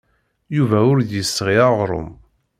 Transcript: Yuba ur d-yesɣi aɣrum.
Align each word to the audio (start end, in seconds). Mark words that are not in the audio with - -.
Yuba 0.55 0.77
ur 0.91 0.97
d-yesɣi 1.01 1.57
aɣrum. 1.67 2.09